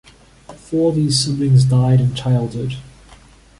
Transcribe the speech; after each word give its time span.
Four 0.55 0.89
of 0.89 0.95
his 0.95 1.23
siblings 1.23 1.63
died 1.63 2.01
in 2.01 2.15
childhood. 2.15 2.75